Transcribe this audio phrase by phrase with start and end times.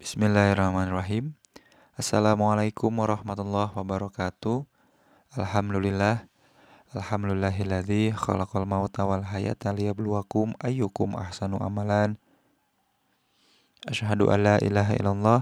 [0.00, 1.36] Bismillahirrahmanirrahim.
[1.92, 4.64] Assalamualaikum warahmatullahi wabarakatuh.
[5.36, 6.24] Alhamdulillah.
[6.96, 12.16] Alhamdulillahilladzi khalaqal mauta wal hayata liyabluwakum ayyukum ahsanu amalan.
[13.84, 15.40] Asyhadu an la ilaha illallah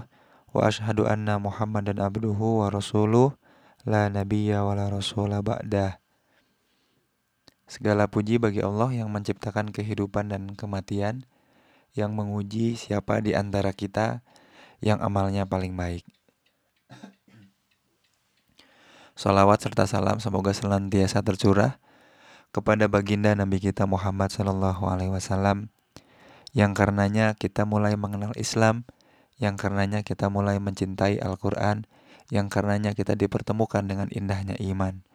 [0.51, 3.39] wa asyhadu anna Muhammadan abduhu wa rasuluh
[3.87, 6.03] la nabiyya wa la rasula ba'dah.
[7.63, 11.23] Segala puji bagi Allah yang menciptakan kehidupan dan kematian,
[11.95, 14.19] yang menguji siapa di antara kita
[14.79, 16.03] yang amalnya paling baik.
[19.19, 21.83] Salawat serta salam semoga senantiasa tercurah
[22.55, 25.67] kepada baginda Nabi kita Muhammad Sallallahu Alaihi Wasallam
[26.55, 28.87] yang karenanya kita mulai mengenal Islam,
[29.37, 31.85] yang karenanya kita mulai mencintai Al-Quran,
[32.33, 35.05] yang karenanya kita dipertemukan dengan indahnya iman.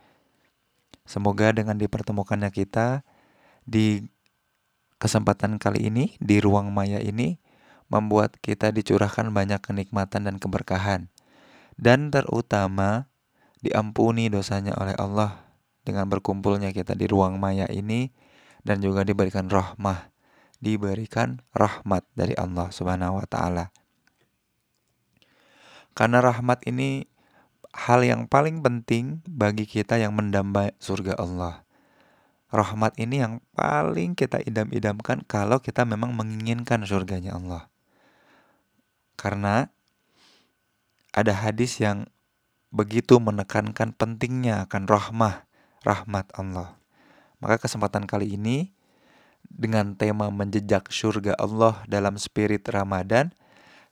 [1.05, 3.03] Semoga dengan dipertemukannya kita
[3.67, 4.07] di
[5.03, 7.37] kesempatan kali ini, di ruang maya ini,
[7.95, 11.07] membuat kita dicurahkan banyak kenikmatan dan keberkahan.
[11.78, 13.06] Dan terutama
[13.62, 15.47] diampuni dosanya oleh Allah
[15.87, 18.11] dengan berkumpulnya kita di ruang maya ini
[18.67, 20.11] dan juga diberikan rahmah,
[20.59, 23.70] diberikan rahmat dari Allah Subhanahu wa taala.
[25.95, 27.06] Karena rahmat ini
[27.70, 31.62] hal yang paling penting bagi kita yang mendamba surga Allah.
[32.50, 37.73] Rahmat ini yang paling kita idam-idamkan kalau kita memang menginginkan surganya Allah.
[39.15, 39.70] Karena
[41.15, 42.11] ada hadis yang
[42.75, 45.47] begitu menekankan pentingnya akan rahmah,
[45.87, 46.75] rahmat Allah.
[47.39, 48.75] Maka kesempatan kali ini
[49.47, 53.31] dengan tema menjejak surga Allah dalam spirit Ramadan,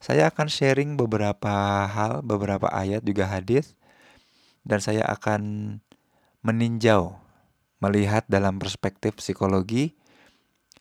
[0.03, 3.79] saya akan sharing beberapa hal, beberapa ayat juga hadis
[4.67, 5.79] dan saya akan
[6.43, 7.15] meninjau
[7.79, 9.95] melihat dalam perspektif psikologi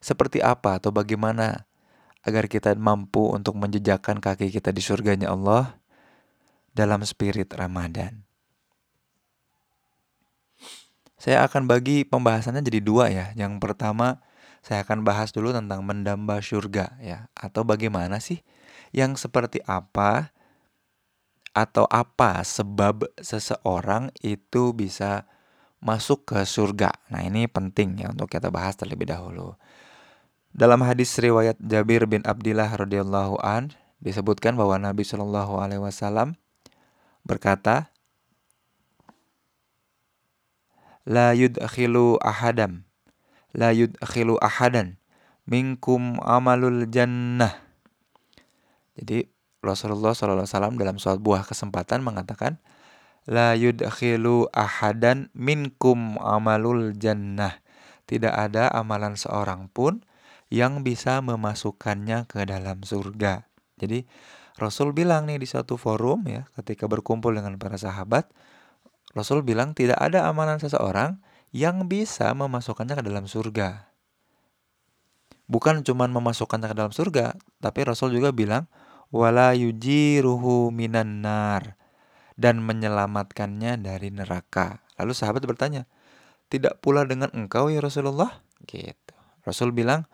[0.01, 1.69] seperti apa atau bagaimana
[2.21, 5.77] agar kita mampu untuk menjejakkan kaki kita di surganya Allah
[6.71, 8.23] dalam spirit Ramadan.
[11.21, 13.29] Saya akan bagi pembahasannya jadi dua ya.
[13.37, 14.25] Yang pertama,
[14.65, 18.41] saya akan bahas dulu tentang mendamba surga ya, atau bagaimana sih
[18.89, 20.33] yang seperti apa
[21.51, 25.29] atau apa sebab seseorang itu bisa
[25.81, 26.89] masuk ke surga.
[27.13, 29.57] Nah, ini penting ya untuk kita bahas terlebih dahulu.
[30.51, 33.71] Dalam hadis riwayat Jabir bin Abdullah radhiyallahu an
[34.03, 36.35] disebutkan bahwa Nabi Shallallahu alaihi wasallam
[37.23, 37.91] berkata,
[41.07, 42.85] La yudkhilu ahadam
[43.55, 44.99] la yudkhilu ahadan
[45.47, 47.51] minkum amalul jannah.
[48.95, 49.27] Jadi
[49.61, 52.59] Rasulullah SAW dalam suatu buah kesempatan mengatakan,
[53.29, 57.61] La yudkhilu ahadan minkum amalul jannah.
[58.09, 60.03] Tidak ada amalan seorang pun
[60.51, 63.47] yang bisa memasukkannya ke dalam surga.
[63.79, 64.03] Jadi
[64.59, 68.29] Rasul bilang nih di satu forum ya ketika berkumpul dengan para sahabat,
[69.15, 71.23] Rasul bilang tidak ada amalan seseorang
[71.55, 73.89] yang bisa memasukkannya ke dalam surga.
[75.47, 78.67] Bukan cuma memasukkannya ke dalam surga, tapi Rasul juga bilang
[79.11, 81.75] wala yujiruhu minan nar
[82.39, 84.79] dan menyelamatkannya dari neraka.
[84.95, 85.87] Lalu sahabat bertanya,
[86.47, 89.15] "Tidak pula dengan engkau ya Rasulullah?" Gitu.
[89.43, 90.07] Rasul bilang,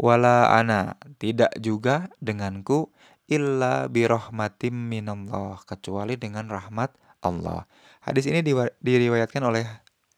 [0.00, 2.90] wala ana tidak juga denganku
[3.30, 6.92] illa birahmatim minallah kecuali dengan rahmat
[7.24, 7.64] Allah.
[8.04, 8.44] Hadis ini
[8.84, 9.64] diriwayatkan oleh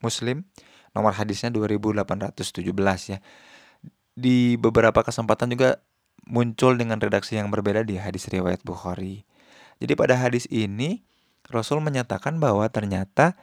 [0.03, 0.43] Muslim
[0.97, 3.19] nomor hadisnya 2817 ya.
[4.17, 5.79] Di beberapa kesempatan juga
[6.27, 9.29] muncul dengan redaksi yang berbeda di hadis riwayat Bukhari.
[9.79, 11.05] Jadi pada hadis ini
[11.47, 13.39] Rasul menyatakan bahwa ternyata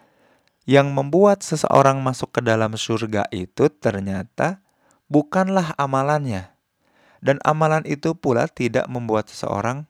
[0.66, 4.64] yang membuat seseorang masuk ke dalam surga itu ternyata
[5.12, 6.52] bukanlah amalannya.
[7.24, 9.88] Dan amalan itu pula tidak membuat seseorang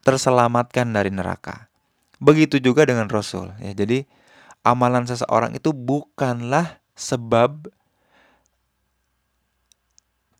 [0.00, 1.68] terselamatkan dari neraka.
[2.16, 3.52] Begitu juga dengan Rasul.
[3.60, 4.08] Ya, jadi
[4.64, 7.68] amalan seseorang itu bukanlah sebab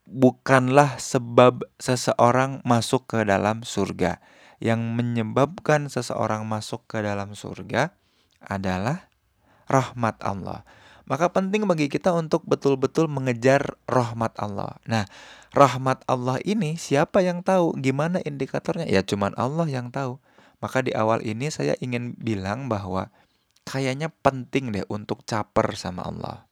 [0.08, 4.20] bukanlah sebab seseorang masuk ke dalam surga.
[4.60, 7.96] Yang menyebabkan seseorang masuk ke dalam surga
[8.44, 9.08] adalah
[9.68, 10.68] rahmat Allah.
[11.10, 14.78] Maka penting bagi kita untuk betul-betul mengejar rahmat Allah.
[14.86, 15.10] Nah,
[15.50, 17.74] rahmat Allah ini siapa yang tahu?
[17.82, 18.86] Gimana indikatornya?
[18.86, 20.22] Ya cuman Allah yang tahu.
[20.62, 23.10] Maka di awal ini saya ingin bilang bahwa
[23.66, 26.46] kayaknya penting deh untuk caper sama Allah.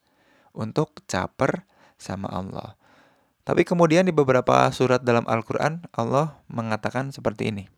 [0.50, 1.62] Untuk caper
[1.94, 2.74] sama Allah.
[3.46, 7.70] Tapi kemudian di beberapa surat dalam Al-Quran Allah mengatakan seperti ini.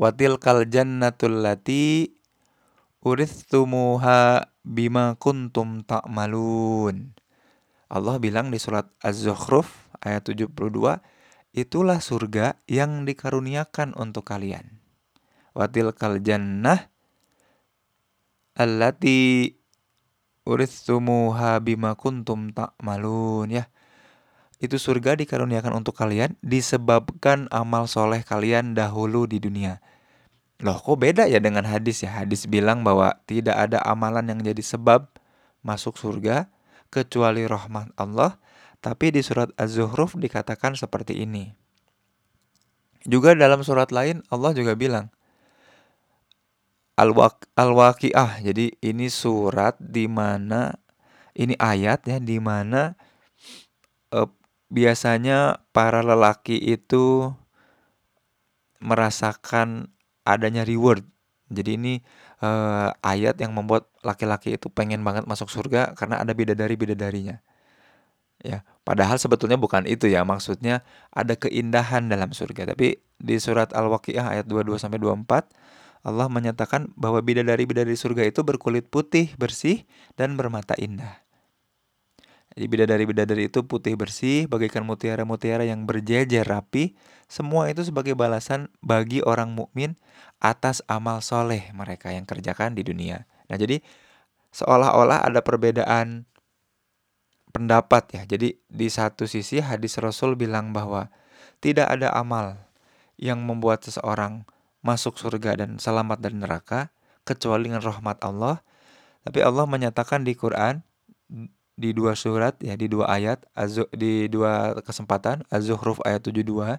[0.00, 2.16] Watil kal jannatul lati
[3.04, 7.12] urithumuha bima kuntum ta'malun.
[7.92, 10.50] Allah bilang di surat Az-Zukhruf ayat 72,
[11.54, 14.82] itulah surga yang dikaruniakan untuk kalian.
[15.54, 16.90] Watil kal jannah
[18.58, 19.54] allati
[20.48, 23.64] uritsumuha bima kuntum ta'malun ya.
[24.58, 29.84] Itu surga dikaruniakan untuk kalian disebabkan amal soleh kalian dahulu di dunia.
[30.62, 32.22] Loh kok beda ya dengan hadis ya?
[32.22, 35.10] Hadis bilang bahwa tidak ada amalan yang jadi sebab
[35.66, 36.46] masuk surga
[36.94, 38.38] kecuali rahmat Allah.
[38.78, 41.56] Tapi di surat Az-Zuhruf dikatakan seperti ini.
[43.08, 45.08] Juga dalam surat lain Allah juga bilang
[46.94, 48.44] Al-Waqiah.
[48.44, 50.76] Jadi ini surat di mana
[51.34, 52.94] ini ayat ya di mana
[54.14, 54.30] eh,
[54.70, 57.34] biasanya para lelaki itu
[58.78, 59.93] merasakan
[60.24, 61.04] adanya reward.
[61.52, 61.94] Jadi ini
[62.40, 67.40] eh, ayat yang membuat laki-laki itu pengen banget masuk surga karena ada bidadari-bidadarinya.
[68.44, 72.76] Ya, padahal sebetulnya bukan itu ya, maksudnya ada keindahan dalam surga.
[72.76, 75.48] Tapi di surat Al-Waqiah ayat 22 sampai 24
[76.04, 79.88] Allah menyatakan bahwa bidadari-bidadari surga itu berkulit putih, bersih
[80.20, 81.23] dan bermata indah.
[82.54, 86.94] Jadi bidadari-bidadari itu putih bersih, bagaikan mutiara-mutiara yang berjejer rapi.
[87.26, 89.98] Semua itu sebagai balasan bagi orang mukmin
[90.38, 93.26] atas amal soleh mereka yang kerjakan di dunia.
[93.50, 93.82] Nah jadi
[94.54, 96.30] seolah-olah ada perbedaan
[97.50, 98.22] pendapat ya.
[98.22, 101.10] Jadi di satu sisi hadis Rasul bilang bahwa
[101.58, 102.54] tidak ada amal
[103.18, 104.46] yang membuat seseorang
[104.78, 106.94] masuk surga dan selamat dari neraka
[107.26, 108.62] kecuali dengan rahmat Allah.
[109.26, 110.86] Tapi Allah menyatakan di Quran
[111.74, 113.42] di dua surat ya di dua ayat
[113.94, 116.78] di dua kesempatan Az-Zukhruf ayat 72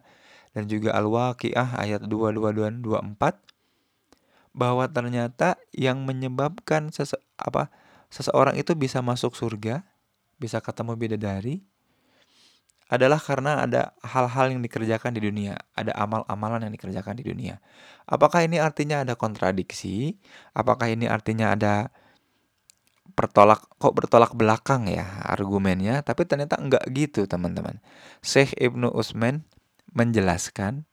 [0.55, 3.19] dan juga Al-Waqiah ayat 22 dan 24
[4.55, 7.67] bahwa ternyata yang menyebabkan sese apa
[8.07, 9.83] seseorang itu bisa masuk surga
[10.39, 11.59] bisa ketemu bidadari
[12.85, 17.57] adalah karena ada hal-hal yang dikerjakan di dunia, ada amal-amalan yang dikerjakan di dunia.
[18.05, 20.21] Apakah ini artinya ada kontradiksi?
[20.53, 21.89] Apakah ini artinya ada
[23.15, 26.03] pertolak kok bertolak belakang ya argumennya?
[26.03, 27.79] Tapi ternyata enggak gitu, teman-teman.
[28.21, 29.47] Syekh Ibnu Usman
[29.95, 30.83] menjelaskan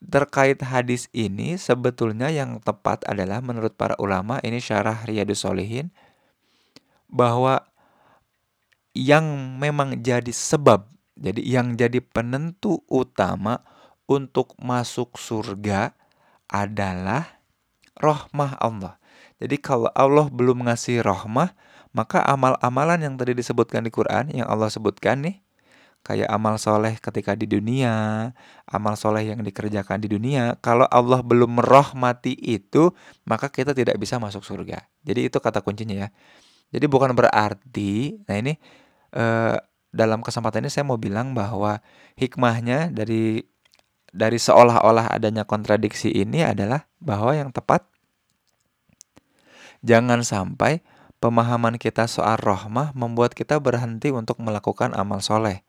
[0.00, 5.92] terkait hadis ini sebetulnya yang tepat adalah menurut para ulama ini syarah Riyadus Solihin
[7.06, 7.68] bahwa
[8.96, 13.62] yang memang jadi sebab, jadi yang jadi penentu utama
[14.10, 15.94] untuk masuk surga
[16.50, 17.38] adalah
[17.94, 18.99] rohmah Allah.
[19.40, 21.56] Jadi kalau Allah belum ngasih rohmah,
[21.96, 25.40] maka amal-amalan yang tadi disebutkan di Quran, yang Allah sebutkan nih,
[26.04, 28.30] kayak amal soleh ketika di dunia,
[28.68, 32.92] amal soleh yang dikerjakan di dunia, kalau Allah belum merohmati itu,
[33.24, 34.84] maka kita tidak bisa masuk surga.
[35.04, 36.08] Jadi itu kata kuncinya ya.
[36.70, 38.54] Jadi bukan berarti, nah ini
[39.16, 39.56] eh,
[39.90, 41.82] dalam kesempatan ini saya mau bilang bahwa
[42.14, 43.42] hikmahnya dari
[44.10, 47.86] dari seolah-olah adanya kontradiksi ini adalah bahwa yang tepat
[49.84, 50.84] jangan sampai
[51.20, 55.62] pemahaman kita soal rohmah membuat kita berhenti untuk melakukan amal soleh.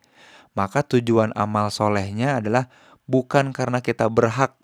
[0.56, 2.68] Maka tujuan amal solehnya adalah
[3.08, 4.56] bukan karena kita berhak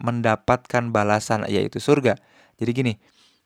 [0.00, 2.20] mendapatkan balasan yaitu surga.
[2.60, 2.94] Jadi gini,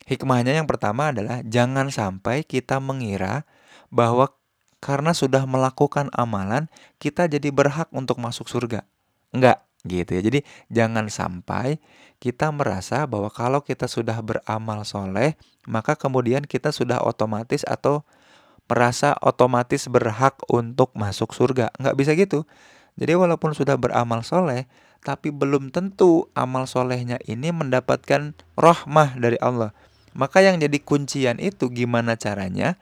[0.08, 3.46] hikmahnya yang pertama adalah jangan sampai kita mengira
[3.92, 4.34] bahwa
[4.78, 6.70] karena sudah melakukan amalan,
[7.02, 8.86] kita jadi berhak untuk masuk surga.
[9.34, 10.22] Enggak, gitu ya.
[10.24, 10.40] Jadi
[10.72, 11.78] jangan sampai
[12.18, 15.38] kita merasa bahwa kalau kita sudah beramal soleh,
[15.68, 18.02] maka kemudian kita sudah otomatis atau
[18.68, 21.70] merasa otomatis berhak untuk masuk surga.
[21.78, 22.42] Enggak bisa gitu.
[22.98, 24.66] Jadi walaupun sudah beramal soleh,
[25.06, 29.70] tapi belum tentu amal solehnya ini mendapatkan rahmah dari Allah.
[30.18, 32.74] Maka yang jadi kuncian itu gimana caranya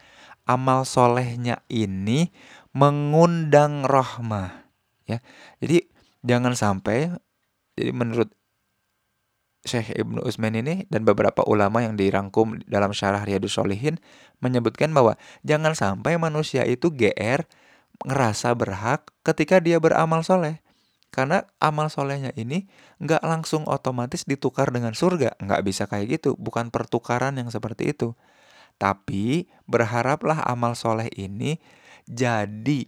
[0.48, 2.30] amal solehnya ini
[2.70, 4.66] mengundang rahmah
[5.10, 5.18] ya
[5.58, 5.86] jadi
[6.26, 7.14] jangan sampai
[7.78, 8.34] jadi menurut
[9.66, 13.98] Syekh Ibnu Utsman ini dan beberapa ulama yang dirangkum dalam syarah Riyadus Solihin
[14.38, 17.42] menyebutkan bahwa jangan sampai manusia itu GR
[18.06, 20.62] ngerasa berhak ketika dia beramal soleh.
[21.10, 22.68] Karena amal solehnya ini
[23.00, 25.34] nggak langsung otomatis ditukar dengan surga.
[25.40, 26.38] Nggak bisa kayak gitu.
[26.38, 28.14] Bukan pertukaran yang seperti itu.
[28.76, 31.56] Tapi berharaplah amal soleh ini
[32.04, 32.86] jadi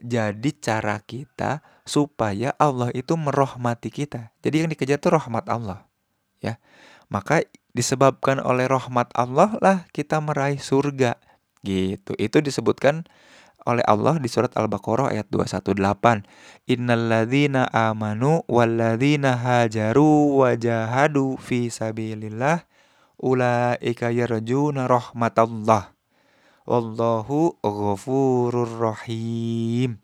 [0.00, 4.32] jadi cara kita supaya Allah itu merohmati kita.
[4.40, 5.86] Jadi yang dikejar itu rahmat Allah.
[6.40, 6.56] Ya.
[7.12, 7.44] Maka
[7.76, 11.20] disebabkan oleh rahmat Allah lah kita meraih surga.
[11.60, 12.16] Gitu.
[12.16, 13.04] Itu disebutkan
[13.68, 16.24] oleh Allah di surat Al-Baqarah ayat 218.
[16.64, 22.64] Innalladzina amanu walladzina hajaru wajahadu fi sabilillah
[23.20, 25.99] ulaika yarjuna rahmatallah
[26.64, 30.00] wallahu ghafurur rahim.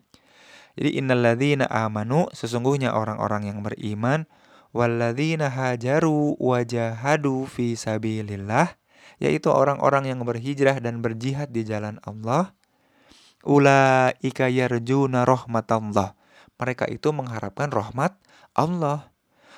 [0.77, 4.29] Jadi innalladzina amanu sesungguhnya orang-orang yang beriman
[4.77, 8.77] walladzina hajaru wajahadu fi sabilillah
[9.17, 12.53] yaitu orang-orang yang berhijrah dan berjihad di jalan Allah
[13.47, 16.19] ulaika yarjuna rahmatallah.
[16.59, 18.19] Mereka itu mengharapkan rahmat
[18.53, 19.15] Allah.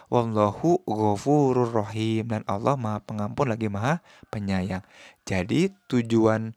[0.08, 4.00] Wallahu ghafurur rahim dan Allah Maha Pengampun lagi Maha
[4.32, 4.80] Penyayang.
[5.28, 6.56] Jadi tujuan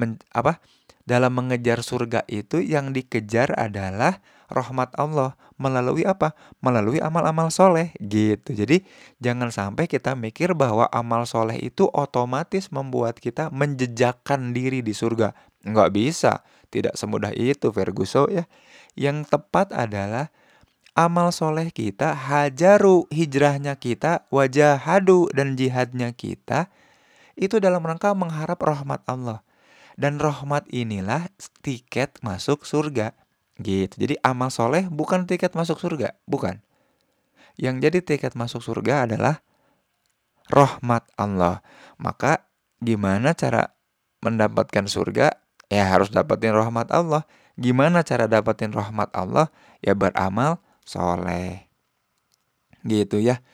[0.00, 0.64] men, apa
[1.04, 6.32] dalam mengejar surga itu yang dikejar adalah rahmat Allah melalui apa?
[6.64, 8.56] Melalui amal-amal soleh gitu.
[8.56, 8.80] Jadi
[9.20, 15.36] jangan sampai kita mikir bahwa amal soleh itu otomatis membuat kita menjejakkan diri di surga.
[15.68, 16.40] Nggak bisa.
[16.70, 18.44] Tidak semudah itu Ferguson ya.
[18.94, 20.30] Yang tepat adalah
[20.94, 26.70] amal soleh kita, hajaru hijrahnya kita, wajah hadu dan jihadnya kita,
[27.38, 29.42] itu dalam rangka mengharap rahmat Allah.
[30.00, 31.28] Dan rahmat inilah
[31.60, 33.12] tiket masuk surga.
[33.60, 33.92] Gitu.
[34.00, 36.16] Jadi amal soleh bukan tiket masuk surga.
[36.24, 36.64] Bukan.
[37.60, 39.44] Yang jadi tiket masuk surga adalah
[40.48, 41.60] rahmat Allah.
[42.00, 42.48] Maka
[42.80, 43.76] gimana cara
[44.24, 45.36] mendapatkan surga?
[45.68, 47.28] Ya harus dapatin rahmat Allah.
[47.60, 49.52] Gimana cara dapatin rahmat Allah?
[49.84, 51.68] Ya beramal soleh.
[52.88, 53.44] Gitu ya.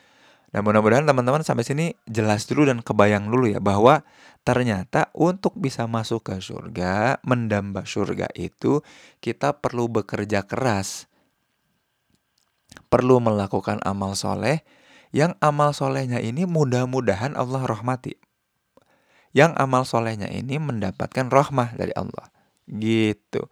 [0.57, 4.09] Dan mudah-mudahan teman-teman sampai sini jelas dulu dan kebayang dulu ya bahwa
[4.41, 8.81] ternyata untuk bisa masuk ke surga, mendamba surga itu
[9.21, 11.13] kita perlu bekerja keras.
[12.89, 14.65] Perlu melakukan amal soleh
[15.13, 18.17] yang amal solehnya ini mudah-mudahan Allah rahmati.
[19.37, 22.33] Yang amal solehnya ini mendapatkan rahmah dari Allah.
[22.65, 23.45] Gitu.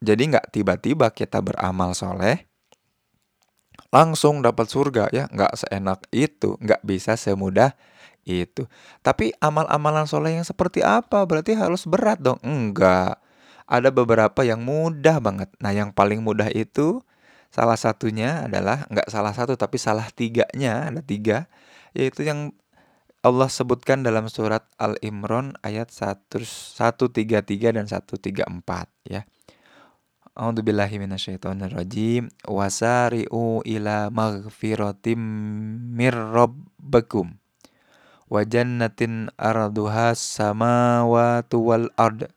[0.00, 2.48] Jadi nggak tiba-tiba kita beramal soleh,
[3.94, 5.30] langsung dapat surga ya.
[5.30, 7.78] Nggak seenak itu nggak bisa semudah
[8.26, 8.66] itu.
[9.06, 11.22] Tapi amal-amalan soleh yang seperti apa?
[11.22, 12.42] Berarti harus berat dong?
[12.42, 13.22] Enggak
[13.64, 15.48] ada beberapa yang mudah banget.
[15.62, 17.00] Nah yang paling mudah itu
[17.48, 21.46] salah satunya adalah nggak salah satu tapi salah tiganya ada tiga
[21.94, 22.50] yaitu yang
[23.24, 27.08] Allah sebutkan dalam surat Al-Imran ayat 133
[27.72, 28.20] dan 134
[29.08, 29.24] ya.
[30.34, 32.26] A'udzubillahi minasyaitonirrajim.
[32.50, 35.18] Wasari'u ila maghfiratim
[35.94, 37.38] mir rabbakum.
[38.26, 42.34] Wa jannatin arduha samawati wal ard.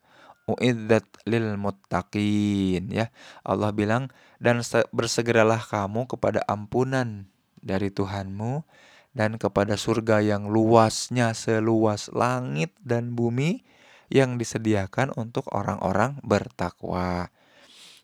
[0.48, 3.12] Uiddat lil muttaqin ya.
[3.44, 4.08] Allah bilang
[4.40, 4.64] dan
[4.94, 7.28] bersegeralah kamu kepada ampunan
[7.60, 8.64] dari Tuhanmu
[9.12, 13.66] dan kepada surga yang luasnya seluas langit dan bumi
[14.08, 17.28] yang disediakan untuk orang-orang bertakwa.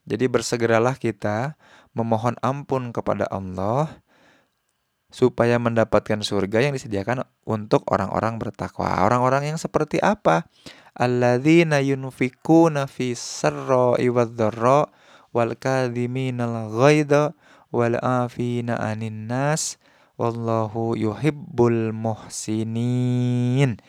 [0.04, 1.56] Jadi bersegeralah kita
[1.96, 4.04] memohon ampun kepada Allah
[5.14, 8.98] supaya mendapatkan surga yang disediakan untuk orang-orang bertakwa.
[9.06, 10.50] Orang-orang yang seperti apa?
[10.92, 14.90] Alladzina yunfikuna fi sarra'i wadh-dharra
[15.30, 17.34] wal kadhiminal ghaidha
[17.74, 19.82] wal afina 'anin nas
[20.14, 23.82] wallahu yuhibbul muhsinin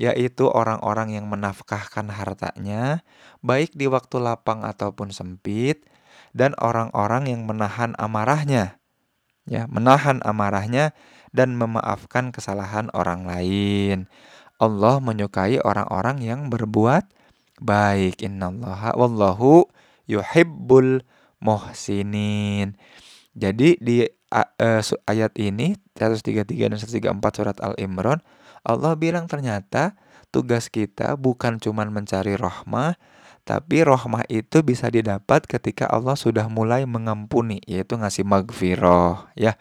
[0.00, 3.04] yaitu orang-orang yang menafkahkan hartanya,
[3.44, 5.84] baik di waktu lapang ataupun sempit,
[6.32, 8.80] dan orang-orang yang menahan amarahnya,
[9.44, 10.96] ya, menahan amarahnya
[11.36, 14.08] dan memaafkan kesalahan orang lain.
[14.56, 17.04] Allah menyukai orang-orang yang berbuat
[17.60, 18.24] baik.
[18.24, 19.68] Innallaha wallahu
[20.08, 21.04] yuhibbul
[21.44, 22.76] muhsinin.
[23.36, 28.20] Jadi di uh, ayat ini 133 dan 134 surat Al-Imran
[28.66, 29.96] Allah bilang ternyata
[30.30, 32.96] tugas kita bukan cuma mencari rohmah,
[33.42, 39.26] tapi rohmah itu bisa didapat ketika Allah sudah mulai mengampuni, yaitu ngasih magfiroh.
[39.34, 39.58] Ya,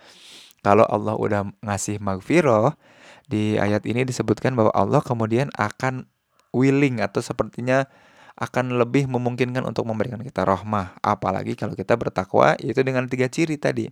[0.62, 2.78] kalau Allah udah ngasih magfiroh,
[3.30, 6.10] di ayat ini disebutkan bahwa Allah kemudian akan
[6.54, 7.86] willing atau sepertinya
[8.40, 10.96] akan lebih memungkinkan untuk memberikan kita rohmah.
[11.04, 13.92] Apalagi kalau kita bertakwa, yaitu dengan tiga ciri tadi.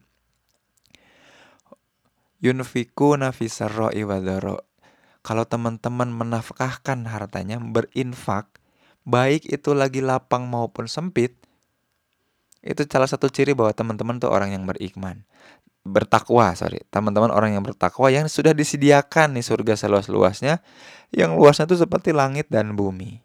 [2.38, 4.62] Yunfiku nafisarro iwadoro
[5.27, 8.48] kalau teman-teman menafkahkan hartanya, berinfak,
[9.03, 11.36] baik itu lagi lapang maupun sempit,
[12.63, 15.27] itu salah satu ciri bahwa teman-teman tuh orang yang berikman.
[15.84, 16.79] Bertakwa, sorry.
[16.88, 20.63] Teman-teman orang yang bertakwa yang sudah disediakan nih surga seluas-luasnya,
[21.12, 23.19] yang luasnya itu seperti langit dan bumi.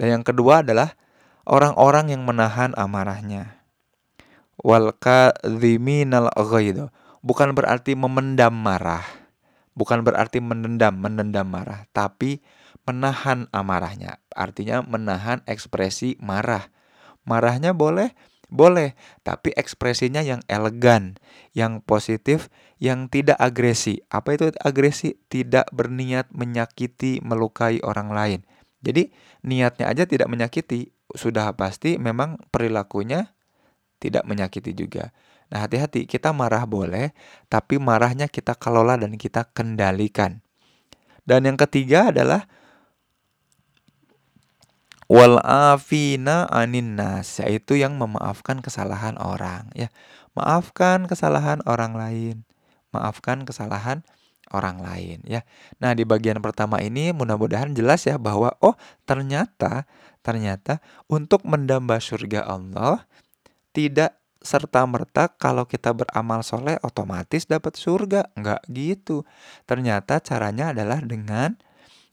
[0.00, 0.96] Dan yang kedua adalah
[1.44, 3.60] orang-orang yang menahan amarahnya.
[4.56, 6.32] Wal kadhiminal
[7.20, 9.21] Bukan berarti memendam marah
[9.72, 12.44] bukan berarti menendam, menendam marah, tapi
[12.84, 14.18] menahan amarahnya.
[14.34, 16.68] Artinya menahan ekspresi marah.
[17.22, 18.12] Marahnya boleh,
[18.52, 21.16] boleh, tapi ekspresinya yang elegan,
[21.56, 22.52] yang positif,
[22.82, 24.02] yang tidak agresi.
[24.10, 25.16] Apa itu agresi?
[25.30, 28.40] Tidak berniat menyakiti, melukai orang lain.
[28.82, 29.14] Jadi
[29.46, 33.30] niatnya aja tidak menyakiti, sudah pasti memang perilakunya
[34.02, 35.14] tidak menyakiti juga.
[35.52, 37.12] Nah, hati-hati, kita marah boleh,
[37.52, 40.40] tapi marahnya kita kelola dan kita kendalikan.
[41.28, 42.48] Dan yang ketiga adalah
[45.12, 49.92] wal afina anin nas, yaitu yang memaafkan kesalahan orang, ya.
[50.32, 52.48] Maafkan kesalahan orang lain.
[52.96, 54.00] Maafkan kesalahan
[54.52, 55.42] orang lain ya.
[55.80, 58.76] Nah, di bagian pertama ini mudah-mudahan jelas ya bahwa oh,
[59.08, 59.88] ternyata
[60.22, 60.78] ternyata
[61.10, 63.08] untuk mendamba surga Allah
[63.74, 68.28] tidak serta-merta kalau kita beramal soleh otomatis dapat surga.
[68.34, 69.22] Enggak gitu.
[69.64, 71.56] Ternyata caranya adalah dengan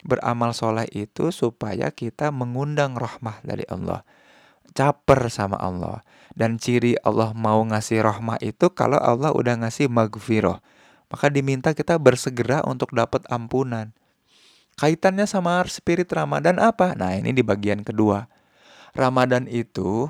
[0.05, 4.05] beramal soleh itu supaya kita mengundang rahmah dari Allah.
[4.71, 6.05] Caper sama Allah.
[6.37, 10.61] Dan ciri Allah mau ngasih rahmah itu kalau Allah udah ngasih magfirah.
[11.09, 13.91] Maka diminta kita bersegera untuk dapat ampunan.
[14.77, 16.95] Kaitannya sama spirit Ramadan apa?
[16.95, 18.29] Nah ini di bagian kedua.
[18.95, 20.07] Ramadan itu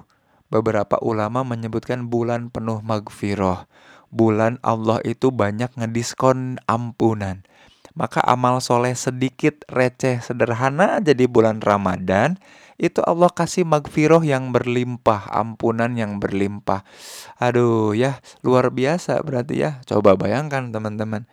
[0.49, 3.69] beberapa ulama menyebutkan bulan penuh magfirah.
[4.09, 7.45] Bulan Allah itu banyak ngediskon ampunan.
[7.93, 12.37] Maka amal soleh sedikit receh sederhana jadi bulan Ramadan
[12.79, 16.87] itu Allah kasih magfirah yang berlimpah, ampunan yang berlimpah.
[17.35, 19.83] Aduh ya, luar biasa berarti ya.
[19.83, 21.27] Coba bayangkan teman-teman.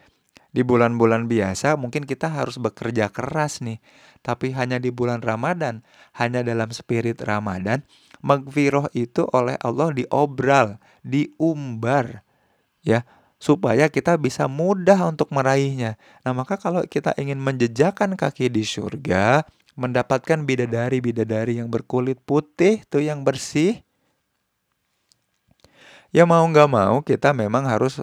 [0.50, 3.78] Di bulan-bulan biasa mungkin kita harus bekerja keras nih.
[4.26, 5.86] Tapi hanya di bulan Ramadan,
[6.18, 7.86] hanya dalam spirit Ramadan,
[8.26, 12.26] magfirah itu oleh Allah diobral, diumbar
[12.82, 13.06] ya
[13.38, 15.94] supaya kita bisa mudah untuk meraihnya.
[16.26, 23.04] Nah, maka kalau kita ingin menjejakan kaki di surga, mendapatkan bidadari-bidadari yang berkulit putih tuh
[23.04, 23.84] yang bersih,
[26.10, 28.00] ya mau nggak mau kita memang harus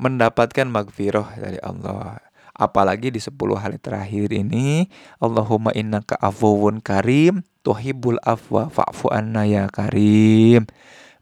[0.00, 2.20] mendapatkan magfirah dari Allah.
[2.56, 4.88] Apalagi di 10 hari terakhir ini,
[5.20, 10.70] Allahumma innaka afuwun karim, tuhibbul afwa fa'fu anna ya karim.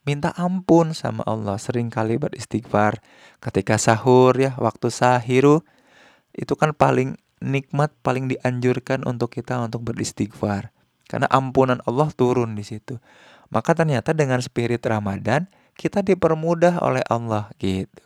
[0.04, 3.00] Minta ampun sama Allah, sering kali beristighfar.
[3.40, 5.64] Ketika sahur ya, waktu sahiru,
[6.36, 10.76] itu kan paling nikmat, paling dianjurkan untuk kita untuk beristighfar.
[11.08, 13.00] Karena ampunan Allah turun di situ.
[13.48, 18.04] Maka ternyata dengan spirit Ramadan, kita dipermudah oleh Allah gitu.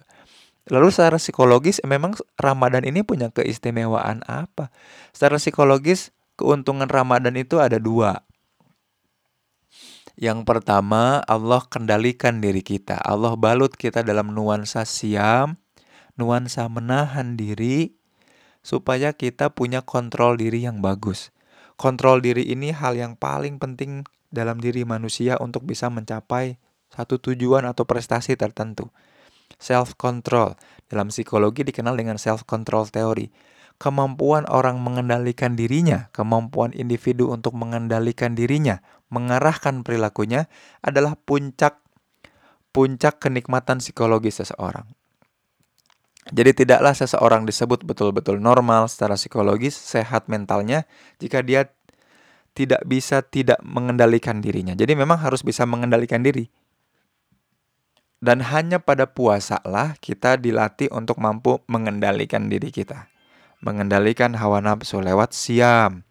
[0.69, 4.71] Lalu secara psikologis memang Ramadan ini punya keistimewaan apa?
[5.17, 8.28] Secara psikologis keuntungan Ramadan itu ada dua.
[10.19, 12.99] Yang pertama Allah kendalikan diri kita.
[12.99, 15.55] Allah balut kita dalam nuansa siam,
[16.19, 17.95] nuansa menahan diri
[18.67, 21.31] supaya kita punya kontrol diri yang bagus.
[21.79, 24.03] Kontrol diri ini hal yang paling penting
[24.35, 26.59] dalam diri manusia untuk bisa mencapai
[26.91, 28.91] satu tujuan atau prestasi tertentu
[29.63, 30.59] self control.
[30.91, 33.31] Dalam psikologi dikenal dengan self control teori.
[33.79, 40.47] Kemampuan orang mengendalikan dirinya, kemampuan individu untuk mengendalikan dirinya, mengarahkan perilakunya
[40.85, 41.81] adalah puncak
[42.73, 44.87] puncak kenikmatan psikologi seseorang.
[46.29, 50.85] Jadi tidaklah seseorang disebut betul-betul normal secara psikologis, sehat mentalnya
[51.17, 51.73] jika dia
[52.53, 54.77] tidak bisa tidak mengendalikan dirinya.
[54.77, 56.53] Jadi memang harus bisa mengendalikan diri.
[58.19, 63.07] Dan hanya pada puasa lah kita dilatih untuk mampu mengendalikan diri kita.
[63.63, 66.03] Mengendalikan hawa nafsu lewat siam.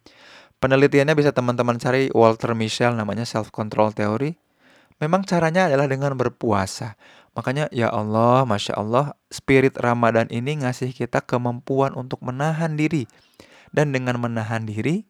[0.57, 4.41] Penelitiannya bisa teman-teman cari Walter Mischel namanya self control theory.
[4.97, 6.97] Memang caranya adalah dengan berpuasa.
[7.37, 13.05] Makanya ya Allah, Masya Allah, spirit Ramadan ini ngasih kita kemampuan untuk menahan diri.
[13.69, 15.05] Dan dengan menahan diri,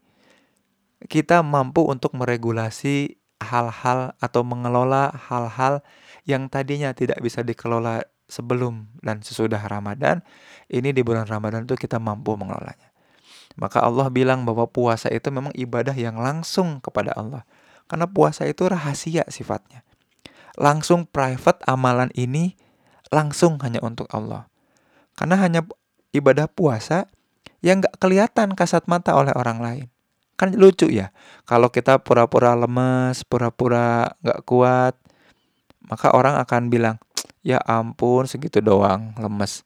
[1.07, 5.85] kita mampu untuk meregulasi hal-hal atau mengelola hal-hal
[6.27, 10.19] yang tadinya tidak bisa dikelola sebelum dan sesudah Ramadan,
[10.67, 12.91] ini di bulan Ramadan itu kita mampu mengelolanya.
[13.57, 17.41] Maka Allah bilang bahwa puasa itu memang ibadah yang langsung kepada Allah.
[17.89, 19.81] Karena puasa itu rahasia sifatnya.
[20.53, 22.53] Langsung private amalan ini
[23.09, 24.45] langsung hanya untuk Allah.
[25.17, 25.65] Karena hanya
[26.13, 27.09] ibadah puasa
[27.65, 29.87] yang gak kelihatan kasat mata oleh orang lain.
[30.37, 31.09] Kan lucu ya,
[31.49, 34.93] kalau kita pura-pura lemes, pura-pura gak kuat,
[35.89, 37.01] maka orang akan bilang,
[37.41, 39.65] ya ampun segitu doang, lemes.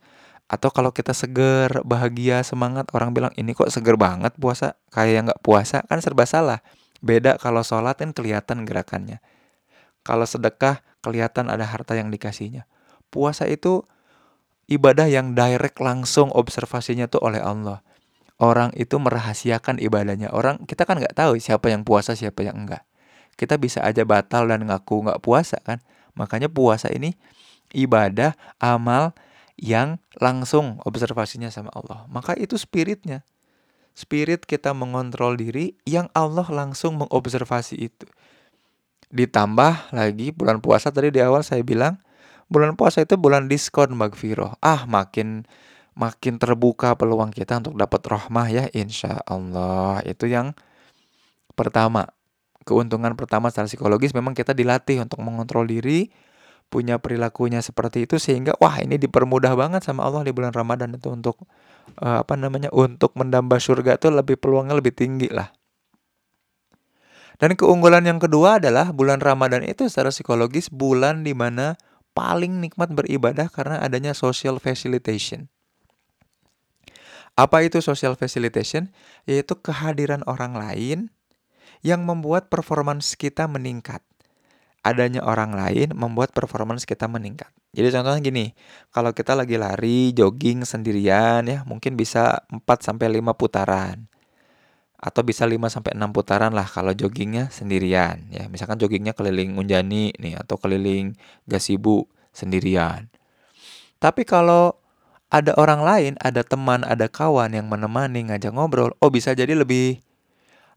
[0.52, 5.40] Atau kalau kita seger, bahagia, semangat, orang bilang ini kok seger banget puasa, kayak nggak
[5.40, 6.60] puasa, kan serba salah.
[7.00, 9.24] Beda kalau sholat kan kelihatan gerakannya.
[10.04, 12.68] Kalau sedekah, kelihatan ada harta yang dikasihnya.
[13.08, 13.88] Puasa itu
[14.68, 17.80] ibadah yang direct langsung observasinya tuh oleh Allah.
[18.36, 20.36] Orang itu merahasiakan ibadahnya.
[20.36, 22.84] Orang kita kan nggak tahu siapa yang puasa, siapa yang enggak.
[23.40, 25.80] Kita bisa aja batal dan ngaku nggak puasa kan.
[26.20, 27.16] Makanya puasa ini
[27.72, 29.16] ibadah, amal
[29.62, 32.10] yang langsung observasinya sama Allah.
[32.10, 33.22] Maka itu spiritnya.
[33.94, 38.10] Spirit kita mengontrol diri yang Allah langsung mengobservasi itu.
[39.14, 42.02] Ditambah lagi bulan puasa tadi di awal saya bilang
[42.50, 44.58] bulan puasa itu bulan diskon magfirah.
[44.60, 45.46] Ah, makin
[45.94, 50.02] makin terbuka peluang kita untuk dapat rahmah ya insya Allah.
[50.04, 50.58] Itu yang
[51.54, 52.10] pertama.
[52.62, 56.14] Keuntungan pertama secara psikologis memang kita dilatih untuk mengontrol diri,
[56.72, 61.12] punya perilakunya seperti itu sehingga wah ini dipermudah banget sama Allah di bulan Ramadan itu
[61.12, 61.44] untuk
[62.00, 65.52] uh, apa namanya untuk mendamba surga itu lebih peluangnya lebih tinggi lah.
[67.36, 71.76] Dan keunggulan yang kedua adalah bulan Ramadan itu secara psikologis bulan di mana
[72.16, 75.52] paling nikmat beribadah karena adanya social facilitation.
[77.34, 78.94] Apa itu social facilitation?
[79.26, 81.10] Yaitu kehadiran orang lain
[81.82, 84.06] yang membuat performance kita meningkat.
[84.82, 87.54] Adanya orang lain membuat performance kita meningkat.
[87.72, 88.46] Jadi contohnya gini,
[88.90, 94.10] kalau kita lagi lari, jogging sendirian ya, mungkin bisa 4 sampai 5 putaran
[95.02, 98.46] atau bisa 5 sampai 6 putaran lah kalau joggingnya sendirian ya.
[98.50, 101.18] Misalkan joggingnya keliling Unjani nih atau keliling
[101.50, 103.10] Gasibu sendirian.
[103.98, 104.78] Tapi kalau
[105.32, 110.04] ada orang lain, ada teman, ada kawan yang menemani ngajak ngobrol, oh bisa jadi lebih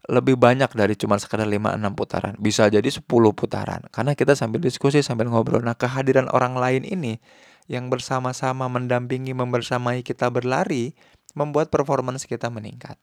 [0.05, 2.33] lebih banyak dari cuma sekedar 5 6 putaran.
[2.37, 3.81] Bisa jadi 10 putaran.
[3.89, 5.65] Karena kita sambil diskusi, sambil ngobrol.
[5.65, 7.17] Nah, kehadiran orang lain ini
[7.65, 10.93] yang bersama-sama mendampingi, membersamai kita berlari,
[11.33, 13.01] membuat performance kita meningkat.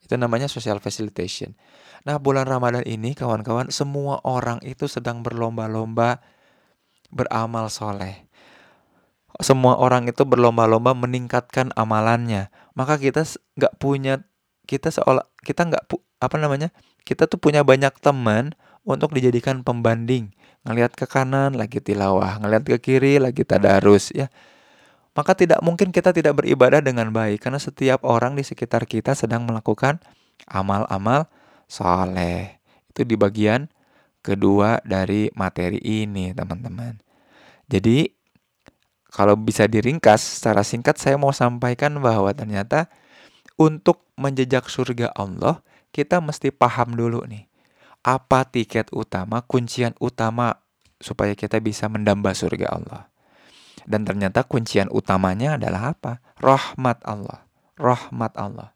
[0.00, 1.54] Itu namanya social facilitation.
[2.08, 6.24] Nah, bulan Ramadan ini kawan-kawan, semua orang itu sedang berlomba-lomba
[7.12, 8.26] beramal soleh.
[9.38, 12.48] Semua orang itu berlomba-lomba meningkatkan amalannya.
[12.72, 13.24] Maka kita
[13.56, 14.24] nggak punya
[14.64, 15.84] kita seolah kita nggak
[16.22, 16.70] apa namanya
[17.02, 18.54] kita tuh punya banyak teman
[18.86, 20.30] untuk dijadikan pembanding
[20.62, 24.30] ngelihat ke kanan lagi tilawah ngelihat ke kiri lagi tadarus ya
[25.12, 29.44] maka tidak mungkin kita tidak beribadah dengan baik karena setiap orang di sekitar kita sedang
[29.44, 30.00] melakukan
[30.48, 31.28] amal-amal
[31.68, 32.60] soleh.
[32.88, 33.68] Itu di bagian
[34.24, 37.00] kedua dari materi ini, teman-teman.
[37.68, 38.08] Jadi,
[39.12, 42.88] kalau bisa diringkas secara singkat saya mau sampaikan bahwa ternyata
[43.60, 45.60] untuk menjejak surga Allah,
[45.92, 47.46] kita mesti paham dulu nih.
[48.02, 50.58] Apa tiket utama, kuncian utama
[50.98, 53.12] supaya kita bisa mendamba surga Allah.
[53.86, 56.18] Dan ternyata kuncian utamanya adalah apa?
[56.42, 57.46] Rahmat Allah.
[57.78, 58.74] Rahmat Allah.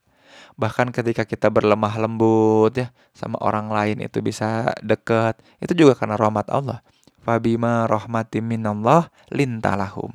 [0.57, 6.17] Bahkan ketika kita berlemah lembut ya sama orang lain itu bisa dekat, itu juga karena
[6.17, 6.81] rahmat Allah.
[7.23, 10.15] Fabima rahmatim minallah lintalahum.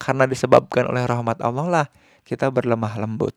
[0.00, 1.86] Karena disebabkan oleh rahmat Allah lah
[2.24, 3.36] kita berlemah lembut.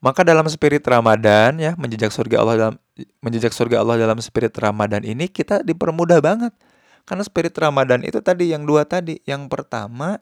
[0.00, 2.74] Maka dalam spirit Ramadan ya, menjejak surga Allah dalam
[3.20, 6.52] menjejak surga Allah dalam spirit Ramadan ini kita dipermudah banget
[7.04, 9.20] karena spirit Ramadan itu tadi yang dua tadi.
[9.28, 10.20] Yang pertama,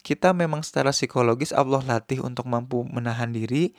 [0.00, 3.76] kita memang secara psikologis Allah latih untuk mampu menahan diri,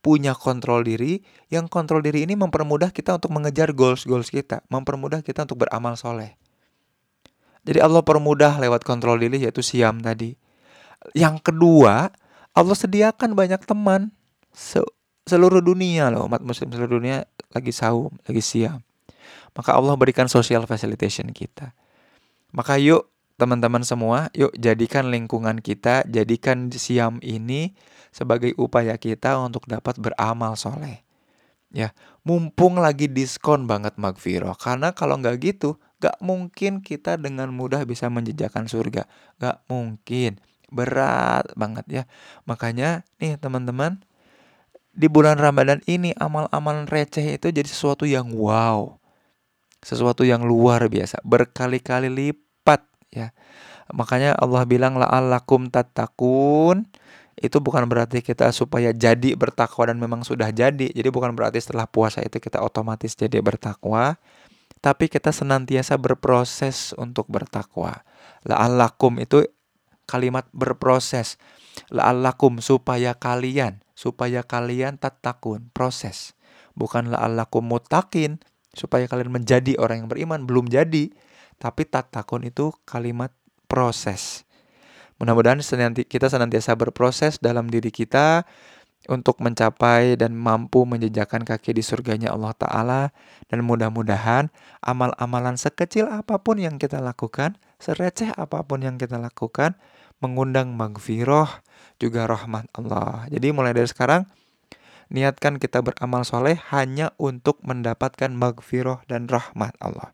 [0.00, 1.20] punya kontrol diri.
[1.52, 6.36] Yang kontrol diri ini mempermudah kita untuk mengejar goals-goals kita, mempermudah kita untuk beramal soleh.
[7.68, 10.32] Jadi Allah permudah lewat kontrol diri yaitu siam tadi.
[11.12, 12.08] Yang kedua,
[12.56, 14.14] Allah sediakan banyak teman.
[14.58, 14.82] Se
[15.28, 17.22] seluruh dunia loh, umat muslim seluruh dunia
[17.54, 18.82] lagi saum, lagi siam
[19.58, 21.72] maka Allah berikan social facilitation kita.
[22.54, 27.74] Maka yuk teman-teman semua, yuk jadikan lingkungan kita, jadikan siam ini
[28.14, 31.02] sebagai upaya kita untuk dapat beramal soleh.
[31.68, 31.92] Ya,
[32.24, 34.56] mumpung lagi diskon banget magfiro.
[34.56, 39.04] Karena kalau nggak gitu, nggak mungkin kita dengan mudah bisa menjejakan surga.
[39.36, 40.40] Nggak mungkin.
[40.72, 42.02] Berat banget ya.
[42.48, 44.00] Makanya nih teman-teman,
[44.98, 48.98] di bulan Ramadan ini amal-amal receh itu jadi sesuatu yang wow
[49.82, 52.82] sesuatu yang luar biasa, berkali-kali lipat
[53.14, 53.30] ya.
[53.94, 56.84] Makanya Allah bilang la'allakum tattaqun
[57.38, 60.90] itu bukan berarti kita supaya jadi bertakwa dan memang sudah jadi.
[60.90, 64.18] Jadi bukan berarti setelah puasa itu kita otomatis jadi bertakwa,
[64.82, 68.02] tapi kita senantiasa berproses untuk bertakwa.
[68.44, 69.46] La'allakum itu
[70.10, 71.38] kalimat berproses.
[71.94, 76.38] La'allakum supaya kalian, supaya kalian tatakun, proses.
[76.78, 78.38] Bukan la'allakum mutakin,
[78.70, 80.46] supaya kalian menjadi orang yang beriman.
[80.46, 81.10] Belum jadi.
[81.58, 83.34] Tapi tatakun itu kalimat
[83.66, 84.46] proses.
[85.18, 85.58] Mudah-mudahan
[86.06, 88.46] kita senantiasa berproses dalam diri kita
[89.10, 93.02] untuk mencapai dan mampu menjejakkan kaki di surganya Allah Ta'ala.
[93.50, 99.74] Dan mudah-mudahan amal-amalan sekecil apa pun yang kita lakukan sereceh apa pun yang kita lakukan
[100.18, 101.48] mengundang magfiroh
[101.98, 104.26] juga rahmat Allah jadi mulai dari sekarang
[105.08, 110.12] niatkan kita beramal soleh hanya untuk mendapatkan magfirah dan rahmat Allah.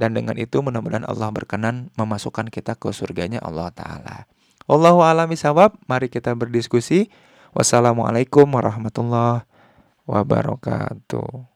[0.00, 4.24] Dan dengan itu mudah-mudahan Allah berkenan memasukkan kita ke surganya Allah Ta'ala.
[4.64, 7.12] Allahu alami sawab, mari kita berdiskusi.
[7.52, 9.44] Wassalamualaikum warahmatullahi
[10.08, 11.51] wabarakatuh.